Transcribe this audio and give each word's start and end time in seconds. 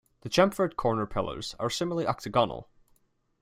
The 0.21 0.29
chamfered 0.29 0.77
corner 0.77 1.05
pillars 1.05 1.53
are 1.59 1.69
similarly 1.69 2.07
octagonal. 2.07 2.67